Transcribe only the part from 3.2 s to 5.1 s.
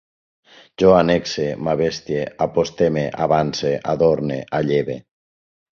avance, adorne, alleve